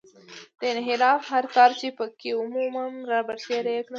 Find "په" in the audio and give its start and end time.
1.97-2.05